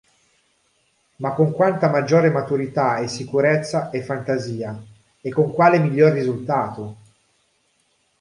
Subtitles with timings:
[1.17, 4.83] Ma con quanta maggiore maturità, e sicurezza e fantasia:
[5.21, 6.95] e con quale miglior risultato!